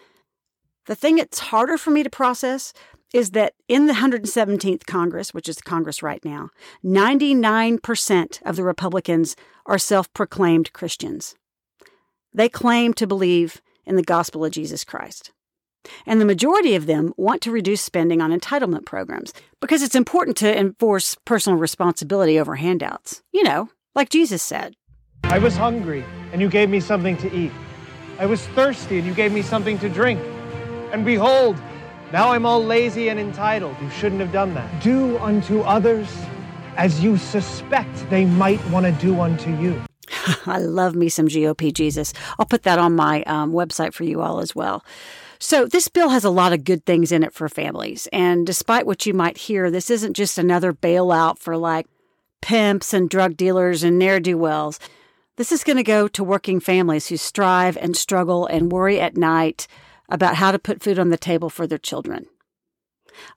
The 0.87 0.95
thing 0.95 1.15
that's 1.15 1.39
harder 1.39 1.77
for 1.77 1.91
me 1.91 2.03
to 2.03 2.09
process 2.09 2.73
is 3.13 3.31
that 3.31 3.53
in 3.69 3.87
the 3.87 3.93
117th 3.93 4.85
Congress, 4.85 5.33
which 5.33 5.47
is 5.47 5.55
the 5.55 5.63
Congress 5.63 6.03
right 6.03 6.23
now, 6.25 6.49
99% 6.83 8.41
of 8.43 8.57
the 8.57 8.63
Republicans 8.63 9.37
are 9.65 9.77
self 9.77 10.11
proclaimed 10.13 10.73
Christians. 10.73 11.35
They 12.35 12.49
claim 12.49 12.93
to 12.95 13.07
believe 13.07 13.61
in 13.85 13.95
the 13.95 14.03
gospel 14.03 14.43
of 14.43 14.51
Jesus 14.51 14.83
Christ. 14.83 15.31
And 16.05 16.19
the 16.19 16.25
majority 16.25 16.75
of 16.75 16.85
them 16.85 17.13
want 17.15 17.41
to 17.43 17.51
reduce 17.51 17.81
spending 17.81 18.21
on 18.21 18.37
entitlement 18.37 18.85
programs 18.85 19.31
because 19.61 19.81
it's 19.81 19.95
important 19.95 20.35
to 20.37 20.59
enforce 20.59 21.15
personal 21.23 21.57
responsibility 21.57 22.37
over 22.37 22.55
handouts. 22.55 23.23
You 23.31 23.43
know, 23.43 23.69
like 23.93 24.09
Jesus 24.09 24.43
said 24.43 24.75
I 25.23 25.39
was 25.39 25.55
hungry, 25.55 26.03
and 26.33 26.41
you 26.41 26.49
gave 26.49 26.69
me 26.69 26.81
something 26.81 27.15
to 27.17 27.33
eat. 27.33 27.53
I 28.19 28.25
was 28.25 28.45
thirsty, 28.47 28.97
and 28.97 29.07
you 29.07 29.13
gave 29.13 29.31
me 29.31 29.41
something 29.41 29.79
to 29.79 29.87
drink. 29.87 30.19
And 30.91 31.05
behold, 31.05 31.57
now 32.11 32.31
I'm 32.31 32.45
all 32.45 32.63
lazy 32.63 33.07
and 33.07 33.19
entitled. 33.19 33.77
You 33.81 33.89
shouldn't 33.91 34.19
have 34.19 34.33
done 34.33 34.53
that. 34.55 34.83
Do 34.83 35.17
unto 35.19 35.61
others 35.61 36.09
as 36.75 37.01
you 37.01 37.15
suspect 37.15 38.09
they 38.09 38.25
might 38.25 38.63
want 38.69 38.85
to 38.85 38.91
do 38.91 39.21
unto 39.21 39.55
you. 39.55 39.81
I 40.45 40.59
love 40.59 40.95
me 40.95 41.09
some 41.09 41.27
GOP 41.27 41.73
Jesus. 41.73 42.13
I'll 42.39 42.45
put 42.45 42.63
that 42.63 42.79
on 42.79 42.95
my 42.95 43.23
um, 43.23 43.51
website 43.51 43.93
for 43.93 44.03
you 44.03 44.21
all 44.21 44.39
as 44.39 44.55
well. 44.55 44.83
So, 45.37 45.65
this 45.65 45.87
bill 45.87 46.09
has 46.09 46.23
a 46.23 46.29
lot 46.29 46.53
of 46.53 46.63
good 46.63 46.85
things 46.85 47.11
in 47.11 47.23
it 47.23 47.33
for 47.33 47.49
families. 47.49 48.07
And 48.13 48.47
despite 48.47 48.85
what 48.85 49.05
you 49.05 49.13
might 49.13 49.37
hear, 49.37 49.69
this 49.69 49.89
isn't 49.89 50.15
just 50.15 50.37
another 50.37 50.73
bailout 50.73 51.37
for 51.37 51.57
like 51.57 51.87
pimps 52.41 52.93
and 52.93 53.09
drug 53.09 53.35
dealers 53.35 53.83
and 53.83 53.99
ne'er 53.99 54.19
do 54.19 54.37
wells. 54.37 54.79
This 55.35 55.51
is 55.51 55.63
going 55.65 55.77
to 55.77 55.83
go 55.83 56.07
to 56.07 56.23
working 56.23 56.59
families 56.61 57.07
who 57.07 57.17
strive 57.17 57.75
and 57.77 57.97
struggle 57.97 58.45
and 58.45 58.71
worry 58.71 59.01
at 59.01 59.17
night 59.17 59.67
about 60.07 60.35
how 60.35 60.51
to 60.51 60.59
put 60.59 60.81
food 60.81 60.97
on 60.97 61.09
the 61.09 61.17
table 61.17 61.49
for 61.49 61.67
their 61.67 61.77
children. 61.77 62.27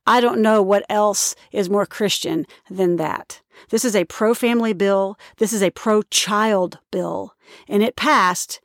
I 0.07 0.21
don't 0.21 0.43
know 0.43 0.63
what 0.63 0.85
else 0.89 1.35
is 1.53 1.71
more 1.71 1.87
Christian 1.87 2.47
than 2.71 2.97
that. 2.97 3.41
This 3.71 3.85
is 3.85 3.97
a 3.97 4.05
pro 4.05 4.35
family 4.35 4.73
bill. 4.73 5.19
This 5.39 5.53
is 5.53 5.63
a 5.63 5.71
pro 5.71 6.03
child 6.03 6.79
bill. 6.91 7.35
And 7.69 7.83
it 7.83 7.97
passed, 7.97 8.61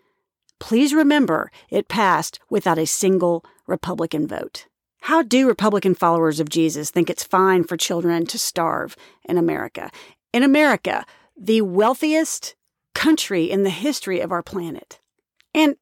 please 0.59 0.93
remember, 0.93 1.51
it 1.69 1.87
passed 1.87 2.39
without 2.49 2.77
a 2.77 2.85
single 2.85 3.43
Republican 3.67 4.27
vote. 4.27 4.67
How 5.01 5.21
do 5.21 5.47
Republican 5.47 5.95
followers 5.95 6.39
of 6.39 6.49
Jesus 6.49 6.89
think 6.89 7.09
it's 7.09 7.23
fine 7.23 7.65
for 7.65 7.75
children 7.75 8.25
to 8.27 8.39
starve 8.39 8.95
in 9.25 9.37
America? 9.37 9.91
In 10.31 10.43
America, 10.43 11.05
the 11.37 11.61
wealthiest 11.61 12.55
country 12.93 13.51
in 13.51 13.63
the 13.63 13.69
history 13.69 14.21
of 14.21 14.31
our 14.31 14.43
planet. 14.43 14.99
And 15.53 15.75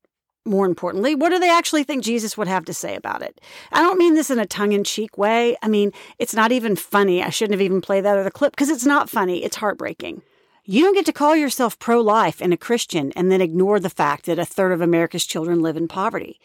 more 0.46 0.66
importantly, 0.66 1.16
what 1.16 1.30
do 1.30 1.40
they 1.40 1.50
actually 1.50 1.84
think 1.84 2.04
Jesus 2.04 2.38
would 2.38 2.48
have 2.48 2.66
to 2.66 2.74
say 2.74 2.96
about 2.96 3.22
it? 3.22 3.40
I 3.72 3.82
don't 3.82 4.00
mean 4.00 4.16
this 4.16 4.30
in 4.30 4.40
a 4.40 4.46
tongue 4.46 4.72
in 4.72 4.84
cheek 4.84 5.18
way. 5.18 5.56
I 5.62 5.68
mean, 5.68 5.92
it's 6.18 6.34
not 6.34 6.52
even 6.52 6.76
funny. 6.76 7.24
I 7.24 7.30
shouldn't 7.30 7.54
have 7.54 7.62
even 7.62 7.82
played 7.82 8.06
that 8.06 8.18
other 8.18 8.30
clip 8.32 8.54
because 8.54 8.70
it's 8.70 8.86
not 8.86 9.10
funny. 9.10 9.44
It's 9.44 9.58
heartbreaking. 9.58 10.22
You 10.64 10.84
don't 10.84 10.94
get 10.94 11.06
to 11.08 11.14
call 11.14 11.36
yourself 11.36 11.80
pro 11.80 12.02
life 12.02 12.42
and 12.42 12.54
a 12.54 12.58
Christian 12.58 13.12
and 13.14 13.32
then 13.32 13.42
ignore 13.42 13.80
the 13.80 13.90
fact 13.90 14.26
that 14.26 14.40
a 14.40 14.46
third 14.46 14.72
of 14.72 14.82
America's 14.82 15.26
children 15.26 15.62
live 15.62 15.78
in 15.78 15.88
poverty. 15.88 16.40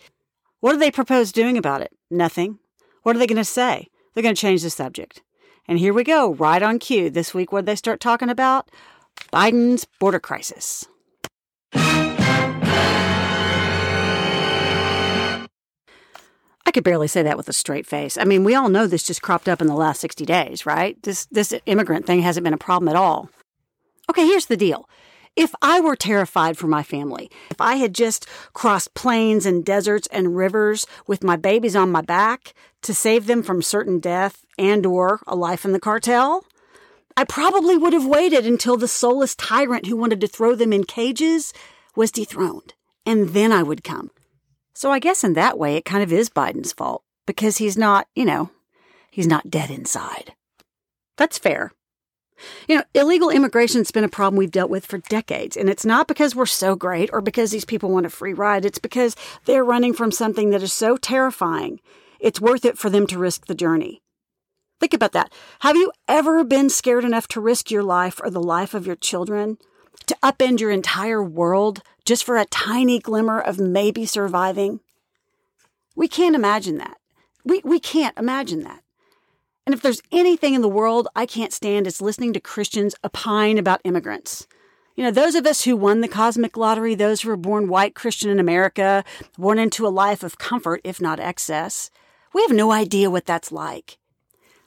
What 0.60 0.72
do 0.72 0.78
they 0.78 0.90
propose 0.90 1.32
doing 1.32 1.58
about 1.58 1.82
it? 1.82 1.92
Nothing. 2.10 2.58
What 3.02 3.14
are 3.14 3.18
they 3.18 3.26
going 3.26 3.36
to 3.36 3.44
say? 3.44 3.88
They're 4.14 4.22
going 4.22 4.34
to 4.34 4.40
change 4.40 4.62
the 4.62 4.70
subject. 4.70 5.22
And 5.68 5.78
here 5.78 5.92
we 5.92 6.04
go, 6.04 6.34
right 6.34 6.62
on 6.62 6.78
cue. 6.78 7.10
This 7.10 7.34
week, 7.34 7.52
what 7.52 7.66
they 7.66 7.76
start 7.76 8.00
talking 8.00 8.30
about? 8.30 8.70
Biden's 9.32 9.84
border 10.00 10.20
crisis. 10.20 10.86
Could 16.76 16.84
barely 16.84 17.08
say 17.08 17.22
that 17.22 17.38
with 17.38 17.48
a 17.48 17.54
straight 17.54 17.86
face. 17.86 18.18
I 18.18 18.24
mean, 18.24 18.44
we 18.44 18.54
all 18.54 18.68
know 18.68 18.86
this 18.86 19.02
just 19.02 19.22
cropped 19.22 19.48
up 19.48 19.62
in 19.62 19.66
the 19.66 19.74
last 19.74 19.98
60 19.98 20.26
days, 20.26 20.66
right? 20.66 21.02
This 21.02 21.24
this 21.26 21.54
immigrant 21.64 22.04
thing 22.04 22.20
hasn't 22.20 22.44
been 22.44 22.52
a 22.52 22.58
problem 22.58 22.90
at 22.90 22.96
all. 22.96 23.30
Okay, 24.10 24.26
here's 24.26 24.44
the 24.46 24.58
deal. 24.58 24.86
If 25.36 25.54
I 25.62 25.80
were 25.80 25.96
terrified 25.96 26.58
for 26.58 26.66
my 26.66 26.82
family, 26.82 27.30
if 27.50 27.62
I 27.62 27.76
had 27.76 27.94
just 27.94 28.26
crossed 28.52 28.92
plains 28.92 29.46
and 29.46 29.64
deserts 29.64 30.06
and 30.12 30.36
rivers 30.36 30.86
with 31.06 31.24
my 31.24 31.36
babies 31.36 31.74
on 31.74 31.90
my 31.90 32.02
back 32.02 32.52
to 32.82 32.92
save 32.92 33.26
them 33.26 33.42
from 33.42 33.62
certain 33.62 33.98
death 33.98 34.44
and 34.58 34.84
or 34.84 35.20
a 35.26 35.34
life 35.34 35.64
in 35.64 35.72
the 35.72 35.80
cartel, 35.80 36.44
I 37.16 37.24
probably 37.24 37.78
would 37.78 37.94
have 37.94 38.06
waited 38.06 38.46
until 38.46 38.76
the 38.76 38.86
soulless 38.86 39.34
tyrant 39.34 39.86
who 39.86 39.96
wanted 39.96 40.20
to 40.20 40.28
throw 40.28 40.54
them 40.54 40.74
in 40.74 40.84
cages 40.84 41.54
was 41.94 42.10
dethroned, 42.12 42.74
and 43.06 43.30
then 43.30 43.50
I 43.50 43.62
would 43.62 43.82
come. 43.82 44.10
So 44.76 44.92
I 44.92 44.98
guess 44.98 45.24
in 45.24 45.32
that 45.32 45.58
way, 45.58 45.76
it 45.76 45.86
kind 45.86 46.02
of 46.02 46.12
is 46.12 46.28
Biden's 46.28 46.74
fault 46.74 47.02
because 47.26 47.56
he's 47.56 47.78
not, 47.78 48.08
you 48.14 48.26
know, 48.26 48.50
he's 49.10 49.26
not 49.26 49.48
dead 49.48 49.70
inside. 49.70 50.34
That's 51.16 51.38
fair. 51.38 51.72
You 52.68 52.76
know, 52.76 52.84
illegal 52.92 53.30
immigration's 53.30 53.90
been 53.90 54.04
a 54.04 54.08
problem 54.10 54.36
we've 54.36 54.50
dealt 54.50 54.68
with 54.68 54.84
for 54.84 54.98
decades, 54.98 55.56
and 55.56 55.70
it's 55.70 55.86
not 55.86 56.06
because 56.06 56.36
we're 56.36 56.44
so 56.44 56.76
great 56.76 57.08
or 57.10 57.22
because 57.22 57.52
these 57.52 57.64
people 57.64 57.88
want 57.88 58.04
a 58.04 58.10
free 58.10 58.34
ride. 58.34 58.66
It's 58.66 58.78
because 58.78 59.16
they're 59.46 59.64
running 59.64 59.94
from 59.94 60.12
something 60.12 60.50
that 60.50 60.62
is 60.62 60.74
so 60.74 60.98
terrifying. 60.98 61.80
It's 62.20 62.38
worth 62.38 62.66
it 62.66 62.76
for 62.76 62.90
them 62.90 63.06
to 63.06 63.18
risk 63.18 63.46
the 63.46 63.54
journey. 63.54 64.02
Think 64.78 64.92
about 64.92 65.12
that. 65.12 65.32
Have 65.60 65.76
you 65.76 65.90
ever 66.06 66.44
been 66.44 66.68
scared 66.68 67.06
enough 67.06 67.28
to 67.28 67.40
risk 67.40 67.70
your 67.70 67.82
life 67.82 68.20
or 68.22 68.28
the 68.28 68.42
life 68.42 68.74
of 68.74 68.86
your 68.86 68.96
children? 68.96 69.56
To 70.06 70.16
upend 70.22 70.60
your 70.60 70.70
entire 70.70 71.22
world 71.22 71.82
just 72.04 72.24
for 72.24 72.36
a 72.36 72.44
tiny 72.46 72.98
glimmer 72.98 73.40
of 73.40 73.58
maybe 73.58 74.06
surviving? 74.06 74.80
We 75.96 76.06
can't 76.08 76.36
imagine 76.36 76.78
that. 76.78 76.98
We, 77.44 77.60
we 77.64 77.80
can't 77.80 78.16
imagine 78.16 78.62
that. 78.62 78.82
And 79.66 79.74
if 79.74 79.82
there's 79.82 80.02
anything 80.12 80.54
in 80.54 80.62
the 80.62 80.68
world 80.68 81.08
I 81.16 81.26
can't 81.26 81.52
stand, 81.52 81.86
it's 81.86 82.00
listening 82.00 82.32
to 82.34 82.40
Christians 82.40 82.94
opine 83.04 83.58
about 83.58 83.80
immigrants. 83.82 84.46
You 84.94 85.04
know, 85.04 85.10
those 85.10 85.34
of 85.34 85.44
us 85.44 85.64
who 85.64 85.76
won 85.76 86.00
the 86.00 86.08
cosmic 86.08 86.56
lottery, 86.56 86.94
those 86.94 87.20
who 87.20 87.28
were 87.28 87.36
born 87.36 87.68
white 87.68 87.94
Christian 87.94 88.30
in 88.30 88.38
America, 88.38 89.04
born 89.36 89.58
into 89.58 89.86
a 89.86 89.88
life 89.88 90.22
of 90.22 90.38
comfort, 90.38 90.80
if 90.84 91.00
not 91.00 91.20
excess, 91.20 91.90
we 92.32 92.42
have 92.42 92.52
no 92.52 92.70
idea 92.70 93.10
what 93.10 93.26
that's 93.26 93.50
like. 93.50 93.98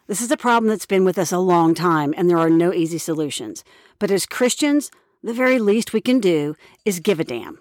This 0.08 0.22
is 0.22 0.32
a 0.32 0.38
problem 0.38 0.70
that's 0.70 0.86
been 0.86 1.06
with 1.06 1.18
us 1.18 1.32
a 1.32 1.40
long 1.40 1.74
time, 1.74 2.14
and 2.18 2.30
there 2.30 2.38
are 2.38 2.50
no 2.50 2.74
easy 2.74 2.98
solutions. 2.98 3.64
But 4.00 4.12
as 4.12 4.26
Christians, 4.26 4.92
the 5.24 5.34
very 5.34 5.60
least 5.60 5.94
we 5.94 6.02
can 6.02 6.20
do 6.20 6.56
is 6.86 7.00
give 7.00 7.20
a 7.20 7.24
damn. 7.24 7.60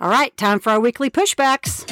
All 0.00 0.10
right, 0.10 0.34
time 0.36 0.60
for 0.60 0.70
our 0.70 0.80
weekly 0.80 1.10
pushbacks. 1.10 1.86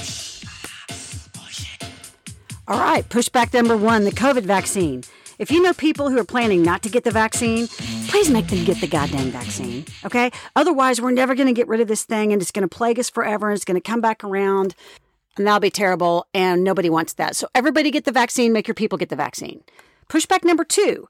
All 2.66 2.78
right, 2.78 3.08
pushback 3.08 3.52
number 3.54 3.76
one 3.76 4.04
the 4.04 4.10
COVID 4.10 4.42
vaccine. 4.42 5.02
If 5.38 5.50
you 5.50 5.62
know 5.62 5.72
people 5.72 6.10
who 6.10 6.18
are 6.18 6.24
planning 6.24 6.62
not 6.62 6.82
to 6.82 6.88
get 6.88 7.04
the 7.04 7.10
vaccine, 7.10 7.68
please 8.08 8.28
make 8.28 8.48
them 8.48 8.64
get 8.64 8.80
the 8.80 8.88
goddamn 8.88 9.30
vaccine, 9.30 9.84
okay? 10.04 10.32
Otherwise, 10.56 11.00
we're 11.00 11.12
never 11.12 11.36
going 11.36 11.46
to 11.46 11.52
get 11.52 11.68
rid 11.68 11.80
of 11.80 11.86
this 11.86 12.04
thing 12.04 12.32
and 12.32 12.42
it's 12.42 12.50
going 12.50 12.68
to 12.68 12.76
plague 12.76 12.98
us 12.98 13.08
forever 13.08 13.48
and 13.48 13.54
it's 13.54 13.64
going 13.64 13.80
to 13.80 13.80
come 13.80 14.00
back 14.00 14.24
around 14.24 14.74
and 15.36 15.46
that'll 15.46 15.60
be 15.60 15.70
terrible 15.70 16.26
and 16.34 16.64
nobody 16.64 16.90
wants 16.90 17.12
that. 17.14 17.36
So, 17.36 17.48
everybody 17.54 17.90
get 17.90 18.04
the 18.04 18.12
vaccine, 18.12 18.52
make 18.52 18.66
your 18.66 18.74
people 18.74 18.98
get 18.98 19.10
the 19.10 19.16
vaccine. 19.16 19.62
Pushback 20.08 20.44
number 20.44 20.64
two 20.64 21.08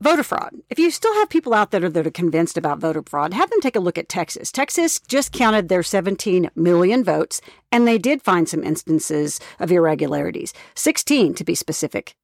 voter 0.00 0.22
fraud. 0.22 0.54
If 0.70 0.78
you 0.78 0.90
still 0.90 1.14
have 1.14 1.28
people 1.28 1.54
out 1.54 1.70
there 1.70 1.88
that 1.88 2.06
are 2.06 2.10
convinced 2.10 2.56
about 2.56 2.78
voter 2.78 3.02
fraud, 3.06 3.34
have 3.34 3.50
them 3.50 3.60
take 3.60 3.76
a 3.76 3.80
look 3.80 3.98
at 3.98 4.08
Texas. 4.08 4.50
Texas 4.50 4.98
just 5.00 5.32
counted 5.32 5.68
their 5.68 5.82
17 5.82 6.50
million 6.54 7.04
votes, 7.04 7.40
and 7.70 7.86
they 7.86 7.98
did 7.98 8.22
find 8.22 8.48
some 8.48 8.64
instances 8.64 9.40
of 9.58 9.70
irregularities, 9.70 10.52
16 10.74 11.34
to 11.34 11.44
be 11.44 11.54
specific. 11.54 12.14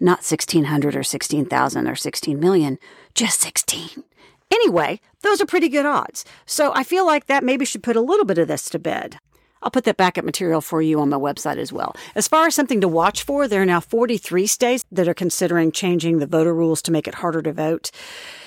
Not 0.00 0.18
1,600 0.18 0.96
or 0.96 1.02
16,000 1.04 1.88
or 1.88 1.94
16 1.94 2.40
million, 2.40 2.78
just 3.14 3.40
16. 3.40 4.02
Anyway, 4.50 5.00
those 5.22 5.40
are 5.40 5.46
pretty 5.46 5.68
good 5.68 5.86
odds. 5.86 6.24
So 6.44 6.72
I 6.74 6.82
feel 6.82 7.06
like 7.06 7.26
that 7.26 7.44
maybe 7.44 7.64
should 7.64 7.82
put 7.82 7.96
a 7.96 8.00
little 8.00 8.26
bit 8.26 8.38
of 8.38 8.48
this 8.48 8.68
to 8.70 8.78
bed. 8.78 9.18
I'll 9.62 9.70
put 9.70 9.84
that 9.84 9.96
backup 9.96 10.24
material 10.24 10.60
for 10.60 10.82
you 10.82 11.00
on 11.00 11.08
my 11.08 11.16
website 11.16 11.58
as 11.58 11.72
well. 11.72 11.94
As 12.14 12.28
far 12.28 12.46
as 12.46 12.54
something 12.54 12.80
to 12.80 12.88
watch 12.88 13.22
for, 13.22 13.46
there 13.46 13.62
are 13.62 13.66
now 13.66 13.80
43 13.80 14.46
states 14.46 14.84
that 14.90 15.08
are 15.08 15.14
considering 15.14 15.72
changing 15.72 16.18
the 16.18 16.26
voter 16.26 16.54
rules 16.54 16.82
to 16.82 16.92
make 16.92 17.06
it 17.06 17.16
harder 17.16 17.42
to 17.42 17.52
vote. 17.52 17.90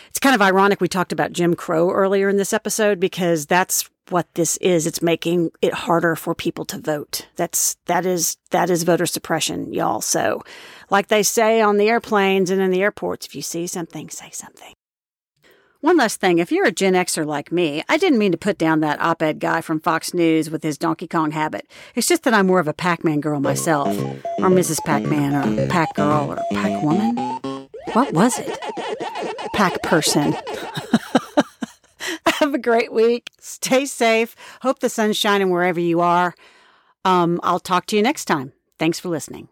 It's 0.10 0.19
kind 0.19 0.36
of 0.36 0.41
ironic 0.41 0.79
we 0.79 0.88
talked 0.88 1.12
about 1.12 1.34
Jim 1.34 1.55
Crow 1.55 1.91
earlier 1.91 2.29
in 2.29 2.38
this 2.38 2.53
episode 2.53 3.00
because 3.00 3.45
that's 3.45 3.89
what 4.10 4.34
this 4.36 4.57
is. 4.57 4.88
It's 4.88 5.01
making 5.01 5.51
it 5.62 5.74
harder 5.74 6.15
for 6.15 6.36
people 6.36 6.65
to 6.65 6.77
vote. 6.77 7.27
That's 7.36 7.75
that 7.86 8.05
is 8.05 8.38
that 8.51 8.69
is 8.69 8.84
voter 8.84 9.05
suppression, 9.05 9.74
y'all. 9.74 10.01
So, 10.01 10.43
like 10.89 11.07
they 11.07 11.24
say 11.24 11.62
on 11.62 11.77
the 11.77 11.89
airplanes 11.89 12.50
and 12.50 12.62
in 12.62 12.72
the 12.72 12.81
airports, 12.81 13.25
if 13.25 13.36
you 13.36 13.41
see 13.41 13.67
something, 13.67 14.10
say 14.10 14.29
something. 14.31 14.74
One 15.86 15.98
last 15.98 16.20
thing, 16.20 16.39
if 16.39 16.51
you're 16.51 16.65
a 16.65 16.72
Gen 16.72 16.94
Xer 16.94 17.27
like 17.27 17.51
me, 17.51 17.84
I 17.88 17.98
didn't 17.98 18.18
mean 18.18 18.32
to 18.32 18.39
put 18.39 18.58
down 18.58 18.80
that 18.80 19.00
op 19.00 19.22
ed 19.22 19.39
guy 19.39 19.62
from 19.62 19.80
Fox 19.80 20.15
News 20.15 20.50
with 20.50 20.63
his 20.63 20.80
Donkey 20.80 21.08
Kong 21.08 21.30
habit. 21.30 21.68
It's 21.94 22.08
just 22.08 22.24
that 22.24 22.34
I'm 22.34 22.48
more 22.48 22.60
of 22.60 22.68
a 22.68 22.74
Pac 22.74 23.04
Man 23.04 23.22
girl 23.22 23.39
myself, 23.39 23.96
or 23.96 24.50
Mrs. 24.50 24.84
Pac 24.84 25.04
Man, 25.04 25.36
or 25.36 25.68
Pac 25.68 25.94
Girl, 25.94 26.32
or 26.32 26.39
Pac 26.51 26.82
Woman. 26.82 27.15
What 27.94 28.13
was 28.13 28.39
it? 28.39 28.60
Pac 29.54 29.84
Person. 29.84 30.36
Have 32.39 32.56
a 32.56 32.58
great 32.58 32.92
week. 32.92 33.30
Stay 33.39 33.86
safe. 33.86 34.36
Hope 34.63 34.80
the 34.80 34.89
sun's 34.89 35.18
shining 35.18 35.51
wherever 35.51 35.80
you 35.80 36.01
are. 36.01 36.34
Um, 37.06 37.39
I'll 37.44 37.60
talk 37.60 37.86
to 37.86 37.96
you 37.96 38.01
next 38.01 38.25
time. 38.25 38.54
Thanks 38.80 39.00
for 39.00 39.10
listening. 39.10 39.50